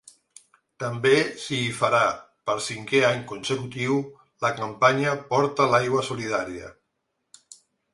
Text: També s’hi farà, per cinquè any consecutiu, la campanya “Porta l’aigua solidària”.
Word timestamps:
També 0.83 1.11
s’hi 1.43 1.59
farà, 1.81 1.99
per 2.51 2.57
cinquè 2.69 3.03
any 3.11 3.23
consecutiu, 3.35 4.01
la 4.47 4.55
campanya 4.65 5.17
“Porta 5.33 5.73
l’aigua 5.77 6.09
solidària”. 6.13 6.79